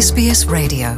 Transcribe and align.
SBS 0.00 0.46
Radio 0.52 0.88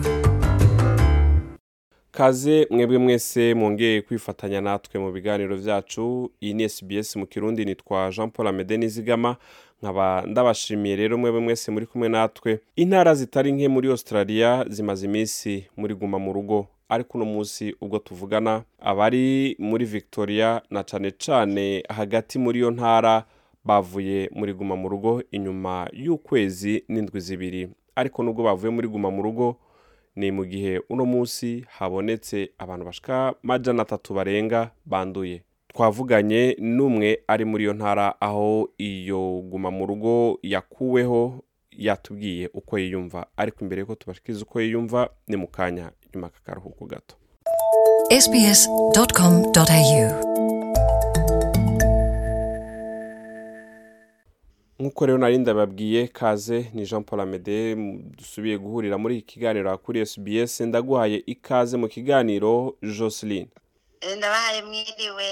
kaze 2.11 2.67
mwebwe 2.71 2.99
mwese 2.99 3.55
mwongeye 3.55 4.03
kwifatanya 4.03 4.61
natwe 4.61 5.01
mu 5.01 5.13
biganiro 5.13 5.57
byacu 5.57 6.31
iyi 6.43 6.55
ni 6.55 6.69
SBS 6.69 7.17
mu 7.17 7.27
kirundi 7.27 7.65
nitwa 7.65 8.11
Jean 8.17 8.31
Paul 8.31 8.49
Amede 8.49 8.77
Nizigama 8.77 9.37
nkaba 9.83 10.23
ndabashimiye 10.27 10.97
rero 10.97 11.19
mwebwe 11.19 11.41
mwese 11.41 11.71
muri 11.71 11.87
kumwe 11.87 12.09
natwe 12.09 12.61
intara 12.77 13.15
zitari 13.15 13.53
nke 13.53 13.69
muri 13.69 13.89
Australia 13.91 14.65
zimaze 14.69 15.07
iminsi 15.07 15.65
muri 15.77 15.95
guma 15.95 16.19
mu 16.19 16.33
rugo 16.33 16.67
ariko 16.89 17.19
uno 17.19 17.25
munsi 17.25 17.75
ubwo 17.81 17.99
tuvugana 17.99 18.63
abari 18.81 19.57
muri 19.59 19.85
Victoria 19.85 20.63
na 20.71 20.83
cane 20.85 21.11
cane 21.11 21.83
hagati 21.89 22.39
muri 22.39 22.59
iyo 22.59 22.71
ntara 22.71 23.25
bavuye 23.65 24.31
muri 24.35 24.53
guma 24.55 24.77
mu 24.77 24.89
rugo 24.89 25.23
inyuma 25.31 25.89
y'ukwezi 25.93 26.85
n'indwi 26.89 27.21
zibiri 27.21 27.69
ariko 27.97 28.23
nubwo 28.23 28.43
bavuye 28.43 28.71
muri 28.73 28.89
guma 28.89 29.09
mu 29.11 29.23
rugo 29.23 29.57
ni 30.17 30.31
mu 30.33 30.45
gihe 30.45 30.81
uno 30.89 31.05
munsi 31.05 31.65
habonetse 31.79 32.53
abantu 32.59 32.85
bashika 32.89 33.35
majana 33.43 33.83
atatu 33.83 34.13
barenga 34.15 34.71
banduye 34.85 35.43
twavuganye 35.69 36.57
n'umwe 36.61 37.09
ari 37.29 37.45
muri 37.45 37.63
iyo 37.65 37.73
ntara 37.75 38.07
aho 38.21 38.69
iyo 38.79 39.23
guma 39.49 39.71
mu 39.71 39.87
rugo 39.87 40.39
yakuweho 40.43 41.45
yatubwiye 41.73 42.51
uko 42.55 42.73
yiyumva 42.79 43.27
ariko 43.37 43.59
imbere 43.65 43.81
y'uko 43.81 43.95
tubashikiriza 43.95 44.45
uko 44.45 44.61
yiyumva 44.61 45.01
ni 45.29 45.37
mu 45.37 45.49
kanya 45.49 45.91
nyuma 46.13 46.29
k'akaruhuko 46.29 46.85
gato 46.87 47.15
nk'uko 54.93 55.07
rero 55.07 55.19
nari 55.19 55.39
ndababwiye 55.41 56.01
kaze 56.19 56.59
ni 56.75 56.85
jean 56.89 57.03
paul 57.05 57.21
amede 57.25 57.57
dusubiye 58.19 58.57
guhurira 58.63 58.97
muri 59.03 59.15
iki 59.17 59.27
kiganiro 59.33 59.71
kuri 59.85 59.99
SBS 60.13 60.53
ndaguhaye 60.69 61.17
ikaze 61.35 61.75
mu 61.83 61.89
kiganiro 61.95 62.53
Jocelyn 62.97 63.47
ndabahaye 64.19 64.61
mwiriwe 64.69 65.29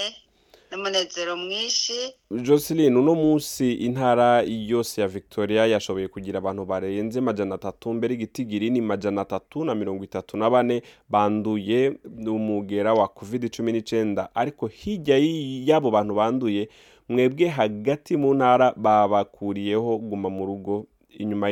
n'umunezero 0.71 1.35
mwinshi 1.37 1.93
Jocelyn 2.31 2.95
uno 2.97 3.13
munsi 3.23 3.73
intara 3.73 4.29
yose 4.73 5.01
ya 5.03 5.07
victoria 5.07 5.63
yashoboye 5.73 6.07
kugira 6.07 6.37
abantu 6.39 6.63
barenze 6.71 7.19
amajana 7.19 7.53
atatu 7.59 7.85
mbere 7.97 8.11
igitigiri 8.17 8.67
ni 8.71 8.79
amajana 8.85 9.19
atatu 9.25 9.57
na 9.67 9.75
mirongo 9.75 10.01
itatu 10.09 10.33
na 10.39 10.47
bane 10.53 10.75
banduye 11.11 11.79
umugera 12.37 12.93
wa 12.99 13.07
covid 13.17 13.43
cumi 13.55 13.71
n'icyenda 13.73 14.21
ariko 14.41 14.63
hirya 14.79 15.15
y'abo 15.67 15.87
bantu 15.95 16.13
banduye 16.19 16.61
mwebwe 17.11 17.45
hagati 17.57 18.13
mu 18.21 18.29
ntara 18.39 18.67
babakuriyeho 18.83 19.91
guma 20.07 20.29
mu 20.35 20.43
rugo 20.49 20.73
inyuma 21.21 21.47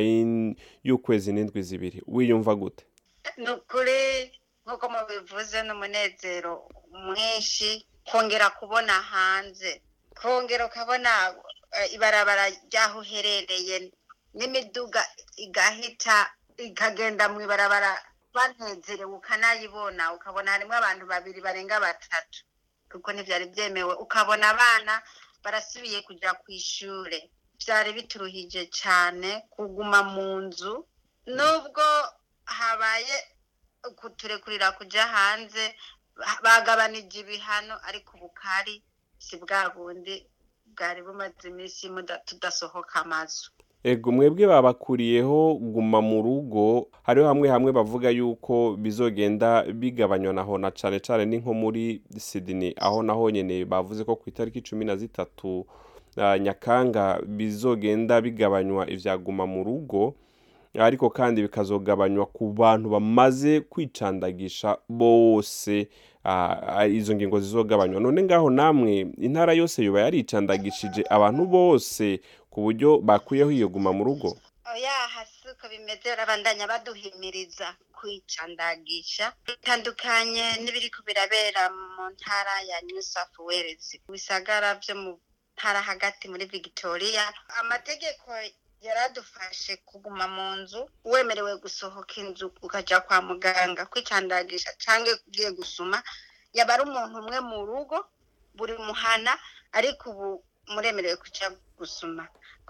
y'ukwezi 0.86 1.28
n'indwi 1.32 1.60
zibiri 1.68 1.98
wiyumva 2.14 2.52
gute 2.60 2.82
ni 3.42 3.48
ukuri 3.52 4.00
nk'uko 4.64 4.84
mubivuze 4.94 5.56
ni 5.64 5.70
umunezero 5.76 6.52
mwinshi 7.06 7.70
kongera 8.08 8.48
kubona 8.58 8.94
hanze 9.12 9.70
kongera 10.20 10.62
ukabona 10.70 11.12
eh, 11.78 11.88
ibarabara 11.96 12.44
ry'aho 12.66 12.96
uherereye 13.02 13.76
n'imiduga 14.36 15.02
igahita 15.44 16.16
ikagenda 16.68 17.24
mu 17.32 17.38
ibarabara 17.46 17.90
banezerewe 18.34 19.14
ukanayibona 19.20 20.02
ukabona 20.16 20.48
harimo 20.54 20.74
abantu 20.80 21.04
babiri 21.12 21.40
barenga 21.46 21.76
batatu 21.86 22.38
kuko 22.90 23.08
ntibyari 23.10 23.46
byemewe 23.52 23.94
ukabona 24.04 24.44
abana 24.54 24.94
barasubiye 25.44 25.98
kujya 26.08 26.30
ku 26.40 26.46
ishuri 26.60 27.18
byari 27.62 27.90
bituruhije 27.98 28.62
cyane 28.80 29.30
kuguma 29.54 29.98
mu 30.14 30.28
nzu 30.44 30.72
nubwo 31.36 31.86
habaye 32.56 33.16
kuturekurira 34.00 34.68
kujya 34.78 35.04
hanze 35.14 35.64
bagabanije 36.44 37.18
ibihano 37.20 37.74
ariko 37.88 38.16
ubukari 38.16 38.82
si 39.18 39.36
bwa 39.42 39.62
bundi 39.74 40.26
bwari 40.72 41.02
bumaze 41.02 41.48
iminsi 41.48 41.88
tudasohoka 42.26 43.00
amazu 43.00 43.50
ego 43.84 44.12
mwebwe 44.12 44.46
babakuriyeho 44.46 45.54
guma 45.56 46.00
mu 46.02 46.20
rugo 46.22 46.88
hariho 47.02 47.26
hamwe 47.28 47.48
hamwe 47.48 47.70
bavuga 47.72 48.08
yuko 48.10 48.76
bizogenda 48.76 49.62
bigabanywa 49.62 50.32
naho 50.32 50.58
na 50.58 50.70
cane 50.70 50.98
cane 51.00 51.24
ni 51.26 51.36
nko 51.40 51.52
muri 51.54 52.02
Sydney 52.18 52.74
aho 52.78 53.02
naho 53.02 53.30
nyine 53.30 53.64
bavuze 53.64 54.04
ko 54.04 54.16
ku 54.16 54.28
itariki 54.28 54.60
cumi 54.60 54.84
na 54.84 54.96
zitatu 54.96 55.64
uh, 56.16 56.36
nyakanga 56.36 57.20
bizogenda 57.26 58.20
bigabanywa 58.20 58.84
ibyaguma 58.90 59.46
mu 59.48 59.64
rugo 59.64 60.12
ariko 60.78 61.10
kandi 61.10 61.42
bikazogabanywa 61.42 62.26
ku 62.30 62.52
bantu 62.52 62.86
bamaze 62.94 63.60
kwicandagisha 63.64 64.76
bose 64.88 65.88
Ah, 66.24 66.80
ah, 66.80 66.86
izo 66.86 67.14
ngingo 67.16 67.40
zizogabanywa 67.40 68.00
none 68.04 68.20
ngaho 68.28 68.48
namwe 68.58 68.92
intara 69.26 69.52
yose 69.60 69.76
yuba 69.86 70.00
yaricandagishije 70.04 71.00
abantu 71.16 71.42
bose 71.54 72.06
ku 72.52 72.58
buryo 72.64 72.90
bakwiyeho 73.08 73.50
yiguma 73.58 73.90
mu 73.96 74.02
rugo 74.08 74.30
oya 74.72 74.96
oh, 75.16 75.24
si 75.32 75.44
uko 75.52 75.64
bimeze 75.72 76.04
barabandanya 76.12 76.64
baduhimiriza 76.72 77.68
kwicandagisha 77.96 79.24
bitandukanye 79.46 80.46
n'ibiri 80.62 80.88
kubirabera 80.94 81.62
mu 81.94 82.04
ntara 82.14 82.54
ya 82.70 82.78
new 82.86 83.00
south 83.12 83.36
wales 83.46 83.84
bisagara 84.14 84.68
byo 84.80 84.94
mu 85.02 85.10
ntara 85.56 85.80
hagati 85.88 86.24
muri 86.32 86.44
victoria 86.54 87.24
amategeko 87.60 88.26
yaradufashe 88.88 89.72
kuguma 89.88 90.24
mu 90.34 90.48
nzu 90.58 90.80
wemerewe 91.12 91.52
gusohoka 91.64 92.14
inzu 92.22 92.46
ukajya 92.66 92.98
kwa 93.06 93.18
muganga 93.28 93.82
kwicandagisha 93.92 94.70
cyangwa 94.84 95.10
ugiye 95.26 95.50
gusuma 95.58 95.96
yaba 96.56 96.70
ari 96.74 96.82
umuntu 96.88 97.14
umwe 97.22 97.38
mu 97.50 97.58
rugo 97.68 97.96
buri 98.56 98.74
muhana 98.88 99.32
ariko 99.78 100.04
ubu 100.12 100.28
muremerewe 100.72 101.16
kujya 101.24 101.46
gusuma 101.78 102.22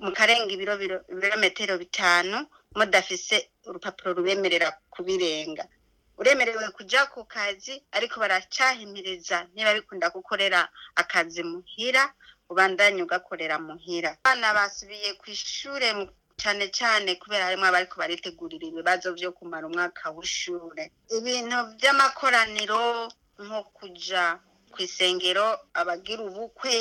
mukarenga 0.04 0.50
ibirometero 0.56 1.74
bitanu 1.82 2.36
mudafise 2.78 3.36
urupapuro 3.68 4.08
rubemerera 4.18 4.68
kubirenga 4.94 5.64
uremerewe 6.20 6.66
kujya 6.76 7.00
ku 7.12 7.20
kazi 7.34 7.74
ariko 7.96 8.14
baracyahimireza 8.22 9.36
niba 9.54 9.70
bikunda 9.78 10.06
gukorera 10.16 10.60
akazi 11.02 11.40
muhira 11.50 12.02
ubandanye 12.52 13.00
ugakorera 13.06 13.56
muhira 13.66 14.10
abana 14.18 14.48
basubiye 14.58 15.08
ku 15.20 15.24
ishure 15.36 15.88
cyane 16.40 16.64
cyane 16.78 17.08
kubera 17.22 17.46
harimo 17.46 17.64
abariko 17.68 17.94
baritegurira 18.02 18.64
ibibazo 18.70 19.06
byo 19.18 19.30
kumara 19.36 19.64
umwaka 19.70 20.04
w'ishure 20.16 20.84
ibintu 21.18 21.56
byamakoraniro 21.78 22.82
nko 23.44 23.60
ku 24.72 24.78
isengero 24.86 25.46
abagira 25.80 26.20
ubukwe 26.28 26.72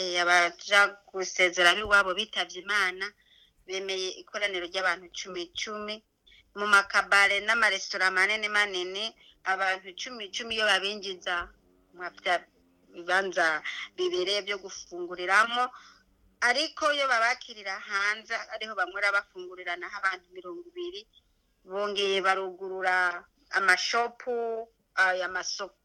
eh, 0.00 0.14
abaja 0.22 0.80
gusezera 1.10 1.70
b'iwabo 1.76 2.10
bitavye 2.18 2.58
imana 2.64 3.04
bemeye 3.66 4.08
ikoraniro 4.22 4.64
ry'abantu 4.70 5.06
cumi 5.18 5.42
cumi 5.60 5.94
mu 6.58 6.66
makabare 6.74 7.36
n'amaresitora 7.46 8.06
manini 8.16 8.48
manini 8.56 9.04
abantu 9.52 9.86
cumi 10.00 10.22
cumi 10.34 10.50
iyo 10.56 10.64
babinjiza 10.70 11.34
ibibanza 12.90 13.46
bibereye 13.96 14.40
byo 14.46 14.56
gufunguriramo 14.64 15.62
ariko 16.48 16.84
iyo 16.96 17.06
babakirira 17.12 17.74
hanze 17.90 18.34
ariho 18.54 18.72
banywera 18.78 19.16
bafungurira 19.16 19.72
naho 19.80 19.94
abantu 20.00 20.26
mirongo 20.36 20.62
ibiri 20.70 21.00
bongeye 21.70 22.16
barugurura 22.26 22.96
amashopu 23.58 24.34
aya 25.04 25.28
masoko 25.36 25.76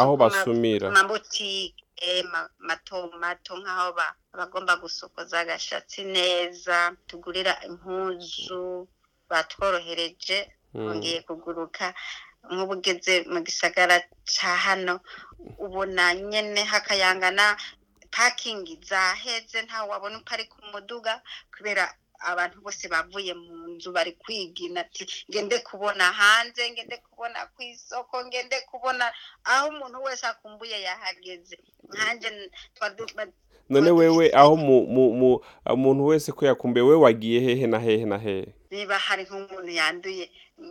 aho 0.00 0.12
basumira 0.22 0.84
amabutike 0.88 2.12
mato 2.68 2.98
mato 3.22 3.52
nk'aho 3.62 3.88
bagomba 4.38 4.72
gusokoza 4.82 5.34
agashatsi 5.40 6.00
neza 6.16 6.76
tugurira 7.08 7.52
impuzu 7.68 8.64
batworohereje 9.30 10.38
hmm. 10.48 10.80
bongeye 10.84 11.18
kuguruka 11.28 11.84
nk'ubu 12.50 12.74
ugeze 12.78 13.14
mu 13.32 13.38
gisagara 13.46 13.96
cya 14.32 14.52
hano 14.66 14.94
ubona 15.64 16.04
nyine 16.30 16.60
hakayangana 16.72 17.44
pakingi 18.14 18.74
zaheze 18.90 19.58
nta 19.66 19.78
wabona 19.90 20.18
ku 20.52 20.58
muduga 20.72 21.12
kubera 21.54 21.84
abantu 22.30 22.56
bose 22.64 22.84
bavuye 22.92 23.32
mu 23.40 23.50
nzu 23.74 23.88
bari 23.96 24.12
kwigina 24.22 24.78
ati 24.84 25.02
ngende 25.30 25.56
kubona 25.68 26.04
hanze 26.20 26.62
ngende 26.72 26.96
kubona 27.06 27.38
ku 27.54 27.58
isoko 27.72 28.14
ngende 28.26 28.56
kubona 28.70 29.04
aho 29.52 29.64
umuntu 29.72 29.96
wese 30.06 30.24
akumbuye 30.32 30.76
yahageze 30.86 31.56
nkanjye 31.92 32.28
none 33.72 33.90
wewe 33.98 34.24
aho 34.40 34.52
umuntu 35.76 36.02
wese 36.10 36.28
ko 36.36 36.42
yakumbuye 36.50 36.84
we 36.90 36.94
wagiye 37.04 37.38
hehe 37.46 37.64
na 37.72 37.78
hehe 37.84 38.04
na 38.12 38.18
hehe 38.24 38.46
niba 38.74 38.94
hari 39.06 39.22
nk'umuntu 39.26 39.70
yanduye 39.80 40.24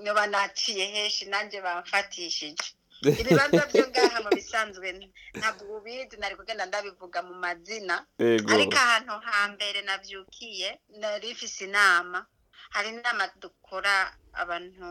niba 0.04 0.24
naciye 0.34 0.84
henshi 0.94 1.24
nanjye 1.34 1.57
bamfatishije 1.66 2.66
ibibazo 3.22 3.60
byo 3.69 3.84
ngaha 3.90 4.18
mu 4.25 4.30
bisanzwe 4.38 4.88
ntabwo 5.40 5.63
ubizi 5.78 6.16
nari 6.19 6.36
kugenda 6.40 6.66
ndabivuga 6.69 7.19
mu 7.28 7.36
mazina 7.44 7.96
ariko 8.54 8.75
ahantu 8.86 9.13
hambere 9.30 9.80
nabyukiye 9.88 10.69
nari 11.00 11.28
ifise 11.34 11.60
inama 11.68 12.19
hari 12.74 12.88
inama 12.96 13.24
dukora 13.42 13.94
abantu 14.44 14.86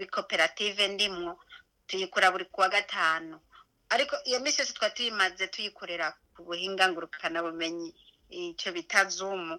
bikoperative 0.00 0.82
ndimwo 0.94 1.32
tuyikora 1.88 2.26
buri 2.32 2.44
kuwa 2.54 2.68
gatanu 2.76 3.36
ariko 3.94 4.14
iyo 4.28 4.38
minsi 4.42 4.58
yose 4.60 4.72
twaba 4.76 4.94
tuyimaze 4.96 5.44
tuyikorera 5.54 6.06
ku 6.32 6.40
buhinga 6.46 6.84
ngurukanabumenyi 6.88 7.88
icyo 8.50 8.68
bita 8.76 9.00
zumu 9.14 9.54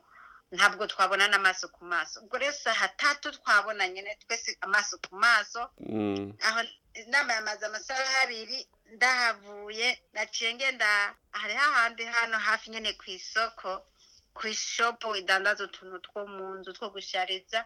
ntabwo 0.57 0.83
twabona 0.92 1.25
n'amaso 1.30 1.65
ku 1.75 1.81
maso 1.94 2.13
ubwo 2.24 2.36
rero 2.42 2.53
saa 2.65 2.88
tatu 3.01 3.25
twabonanye 3.38 4.00
twese 4.24 4.50
amaso 4.65 4.94
ku 5.06 5.12
maso 5.25 5.62
mm. 5.94 6.21
aho 6.47 6.59
inama 7.01 7.30
yamaze 7.38 7.63
amasaha 7.69 8.03
abiri 8.24 8.57
ndahavuye 8.94 9.88
naciye 10.13 10.50
ngenda 10.57 10.89
hariho 11.42 11.63
ahandi 11.69 12.03
hano 12.15 12.38
hafi 12.47 12.65
nyine 12.74 12.92
ku 13.00 13.06
isoko 13.18 13.69
ku 14.38 14.44
ishopu 14.56 15.07
idandaza 15.21 15.62
utuntu 15.68 15.95
two 16.06 16.21
mu 16.36 16.45
nzu 16.57 16.69
two 16.77 16.88
gushariza 16.95 17.59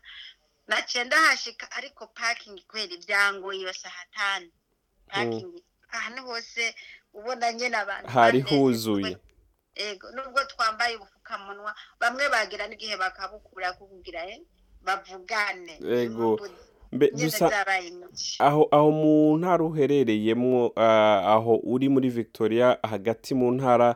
naciye 0.70 1.02
ndahashika 1.08 1.66
ariko 1.78 2.02
pakingi 2.18 2.62
kubera 2.70 2.94
ibyangoye 2.98 3.58
iyo 3.62 3.74
saa 3.84 4.04
tanu 4.16 4.48
mm. 4.54 4.54
pakingi 5.12 5.60
ahantu 5.98 6.22
hose 6.30 6.62
ubona 7.18 7.48
nyine 7.58 7.76
abantu 7.84 8.08
hari 8.18 8.40
huzuye 8.48 9.12
nubwo 9.88 10.40
twambaye 10.48 10.96
ubupfukamunwa 10.96 11.72
bamwe 12.02 12.24
bagira 12.34 12.64
n'igihe 12.68 12.96
bakabukura 13.04 13.68
kugira 13.78 14.22
eh? 14.31 14.40
bavugane 14.86 15.76
gusa 17.12 17.66
aho 18.48 18.62
aho 18.78 18.88
mu 19.00 19.12
ntara 19.40 19.62
uherereyemo 19.70 20.72
aho 21.34 21.54
uri 21.74 21.88
muri 21.94 22.10
victoria 22.10 22.68
hagati 22.92 23.31
mu 23.40 23.48
ntara 23.58 23.90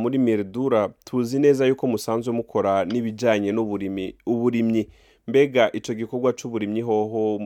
muri 0.00 0.18
meridura 0.26 0.80
tuzi 1.04 1.36
neza 1.44 1.62
yuko 1.68 1.84
musanzwe 1.92 2.30
mukora 2.40 2.72
n'ibijyanye 2.90 3.50
n'uburimyi 3.54 4.08
uburimyi 4.30 4.84
mbega 5.26 5.64
icyo 5.78 5.92
gikorwa 5.98 6.30
cy'uburimyi 6.36 6.82
hoho 6.84 7.38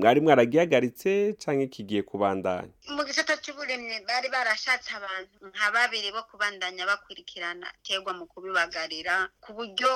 mwari 0.00 0.18
mwaragihagaritse 0.24 1.10
cyangwa 1.42 1.66
kigiye 1.70 2.02
kubandanya 2.02 2.74
mu 2.96 3.02
gisata 3.06 3.38
bari 4.08 4.28
barashatse 4.34 4.88
abantu 4.98 5.34
nka 5.52 5.66
babiri 5.74 6.08
bo 6.16 6.22
kubandanya 6.28 6.82
bakurikirana 6.90 7.66
tegwa 7.86 8.12
mu 8.18 8.24
kubibagarira 8.32 9.14
ku 9.42 9.50
buryo 9.56 9.90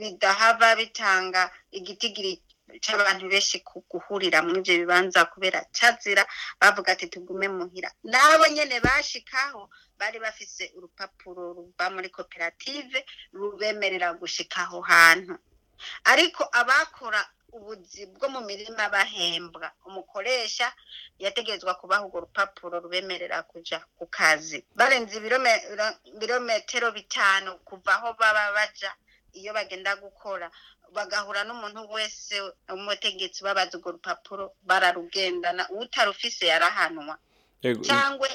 bidahava 0.00 0.68
bitanga 0.80 1.42
igitigiri 1.78 2.32
cy'abantu 2.84 3.24
benshi 3.32 3.56
guhurira 3.90 4.38
muri 4.46 4.58
ibyo 4.60 4.74
bibanza 4.80 5.20
kubera 5.32 5.58
cazira 5.76 6.22
bavuga 6.60 6.88
ati 6.94 7.06
tugume 7.12 7.46
muhira 7.56 7.88
nabo 8.12 8.44
nyene 8.54 8.76
bashikaho 8.86 9.62
bari 10.00 10.18
bafise 10.24 10.62
urupapuro 10.76 11.42
ruba 11.56 11.84
muri 11.94 12.08
koperative 12.16 12.96
rubemerera 13.38 14.08
gushika 14.20 14.58
aho 14.64 14.78
hantu 14.90 15.34
ariko 16.12 16.42
abakora 16.60 17.20
ubuzi 17.56 18.00
bwo 18.14 18.26
mu 18.34 18.40
mirima 18.48 18.82
bahembwa 18.94 19.66
umukoresha 19.88 20.66
yategerezwa 21.24 21.72
kubaha 21.80 22.02
urwo 22.04 22.18
rupapuro 22.24 22.74
rubemerera 22.84 23.38
kujya 23.50 23.78
ku 23.96 24.04
kazi 24.16 24.58
barenze 24.78 25.12
ibirometero 26.20 26.86
bitanu 26.98 27.50
kuva 27.68 27.92
aho 27.96 28.08
baba 28.20 28.44
bajya 28.56 28.90
iyo 29.38 29.50
bagenda 29.58 29.90
gukora 30.04 30.46
bagahura 30.96 31.40
n'umuntu 31.48 31.80
wese 31.94 32.34
umutegetsi 32.78 33.38
babaza 33.46 33.72
urwo 33.76 33.90
rupapuro 33.96 34.44
bararugendana 34.68 35.62
utarufise 35.82 36.42
yarahanwa 36.52 37.14
cyangwa 37.82 38.28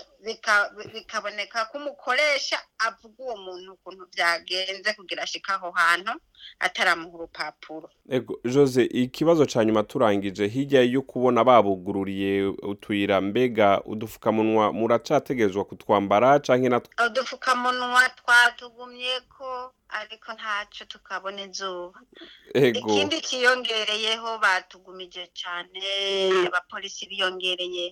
bikaboneka 0.94 1.60
ko 1.66 1.74
umukoresha 1.80 2.58
avuga 2.88 3.20
uwo 3.24 3.36
muntu 3.46 3.68
ukuntu 3.76 4.04
byagenze 4.14 4.90
kugira 4.98 5.24
ashike 5.24 5.52
aho 5.56 5.68
hantu 5.80 6.12
ataramuha 6.66 7.16
urupapuro 7.18 7.88
jose 8.54 8.82
ikibazo 9.04 9.44
cya 9.52 9.62
nyuma 9.66 9.84
turangije 9.90 10.44
hirya 10.54 10.82
yo 10.96 11.02
kubona 11.10 11.40
babugururiye 11.48 12.32
utuyira 12.74 13.16
mbega 13.28 13.70
udupfukamunwa 13.92 14.66
muracategerezwa 14.80 15.64
kutwambara 15.70 16.30
cyangwa 16.46 16.70
natwo 16.72 16.92
udupfukamunwa 17.08 18.02
twatugumye 18.20 19.14
ko 19.38 19.48
ariko 20.00 20.30
ntacyo 20.40 20.84
tukabona 20.92 21.40
izuba 21.48 22.00
ikindi 22.78 23.18
kiyongereyeho 23.28 24.30
batugumije 24.44 25.24
cyane 25.42 25.80
abapolisi 26.48 27.04
biyongereye 27.12 27.88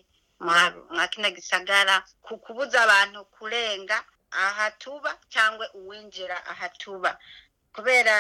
mwa 0.90 1.08
kino 1.08 1.30
gisagara 1.38 2.02
ku 2.26 2.34
kubuza 2.44 2.78
abantu 2.86 3.20
kurenga 3.36 3.98
ahatuba 4.32 5.12
cyangwa 5.34 5.66
uwinjira 5.80 6.38
ahatuba 6.52 7.12
kubera 7.76 8.14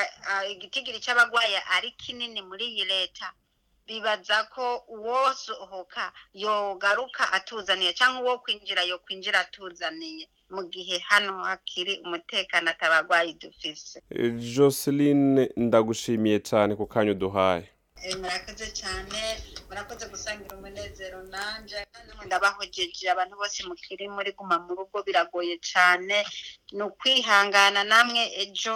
igitigiri 0.53 0.97
cy'abarwayi 1.03 1.57
ari 1.75 1.89
kinini 2.01 2.39
muri 2.49 2.65
iyi 2.71 2.85
leta 2.93 3.27
bibaza 3.87 4.37
ko 4.53 4.65
uwosohoka 4.95 6.03
yogaruka 6.43 7.23
atuzaniye 7.37 7.91
cyangwa 7.99 8.21
uwo 8.25 8.35
kwinjira 8.43 8.81
yo 8.91 8.97
kwinjira 9.03 9.37
atuzaniye 9.45 10.25
mu 10.53 10.63
gihe 10.73 10.95
hano 11.09 11.31
hakiri 11.49 11.93
umutekano 12.05 12.65
atabarwayi 12.73 13.31
dufise 13.41 13.97
eh, 14.13 14.31
joseline 14.53 15.49
ndagushimiye 15.65 16.37
cyane 16.49 16.71
ku 16.79 16.85
kanya 16.91 17.11
uduhaye 17.17 17.67
Eh, 18.03 18.15
murakoze 18.17 18.65
cyane 18.79 19.19
murakoze 19.69 20.05
gusangira 20.11 20.57
umunezero 20.57 21.19
nanjye 21.35 21.77
ndabahojeje 22.25 23.05
abantu 23.13 23.33
bose 23.41 23.57
mukiri 23.69 24.05
muri 24.15 24.31
guma 24.37 24.57
mu 24.65 24.71
rugo 24.79 24.97
biragoye 25.07 25.55
cyane 25.71 26.17
ni 26.75 26.83
ukwihangana 26.87 27.81
namwe 27.91 28.23
ejo 28.43 28.75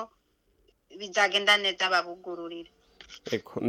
bizagenda 0.99 1.53
neza 1.63 1.83
babugururire 1.93 2.69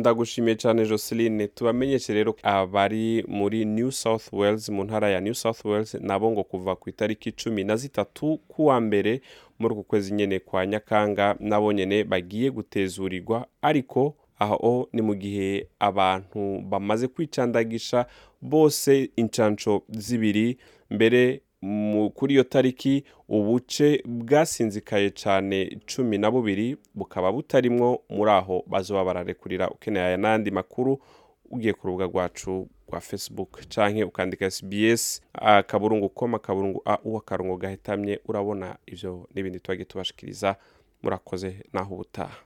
ndagushimiye 0.01 0.55
cyane 0.63 0.81
Joseline 0.91 1.43
tubamenyeshe 1.57 2.11
rero 2.19 2.33
abari 2.57 3.05
muri 3.39 3.59
New 3.77 3.91
South 4.03 4.27
Wales 4.39 4.65
mu 4.75 4.83
ntara 4.89 5.09
ya 5.15 5.21
New 5.27 5.37
South 5.43 5.61
Wales 5.69 5.91
nabo 6.09 6.27
ngo 6.33 6.43
kuva 6.51 6.73
ku 6.81 6.85
itariki 6.93 7.29
cumi 7.41 7.63
na 7.69 7.77
zitatu 7.83 8.27
kuwa 8.53 8.77
mbere 8.87 9.13
muri 9.61 9.73
uku 9.75 9.85
kwezi 9.91 10.09
nyine 10.19 10.37
kwa 10.49 10.61
nyakanga 10.73 11.27
nabo 11.51 11.69
nyine 11.77 11.97
bagiye 12.11 12.49
gutezurirwa 12.57 13.39
ariko 13.63 14.03
o 14.41 14.89
ni 14.93 15.03
mu 15.03 15.15
gihe 15.15 15.67
abantu 15.81 16.61
bamaze 16.61 17.09
kwicandagisha 17.09 18.07
bose 18.43 19.11
incanco 19.17 19.83
z'ibiri 19.89 20.59
mbere 20.91 21.41
kuri 22.15 22.35
iyo 22.35 22.45
tariki 22.45 23.05
ubuce 23.29 24.03
bwasinzikaye 24.07 25.11
cyane 25.11 25.79
cumi 25.87 26.19
na 26.19 26.31
bubiri 26.31 26.77
bukaba 26.95 27.33
butarimwo 27.33 28.03
muri 28.09 28.31
aho 28.31 28.63
bazuba 28.67 29.05
bararekurira 29.05 29.71
ukeneye 29.71 30.07
aya 30.07 30.17
n'andi 30.17 30.51
makuru 30.51 30.99
ugiye 31.51 31.73
ku 31.73 31.87
rubuga 31.87 32.05
rwacu 32.05 32.69
rwa 32.89 33.01
facebook 33.01 33.67
canke 33.69 34.05
ukandika 34.05 34.51
sbs 34.51 35.21
akaburungu 35.33 36.09
koma 36.09 36.37
akaburungu 36.37 36.83
au 36.85 37.17
akarongo 37.19 37.57
gahetamye 37.57 38.21
urabona 38.29 38.77
ibyo 38.87 39.27
n'ibindi 39.35 39.61
tubajya 39.61 39.85
tubashikiriza 39.85 40.57
murakoze 41.03 41.65
naho 41.73 41.95
ubutaha 41.95 42.46